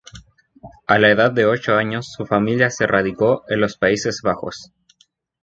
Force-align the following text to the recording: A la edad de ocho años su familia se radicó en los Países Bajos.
A 0.87 0.97
la 0.97 1.11
edad 1.11 1.29
de 1.31 1.45
ocho 1.45 1.75
años 1.75 2.11
su 2.11 2.25
familia 2.25 2.71
se 2.71 2.87
radicó 2.87 3.43
en 3.49 3.59
los 3.61 3.77
Países 3.77 4.21
Bajos. 4.23 4.71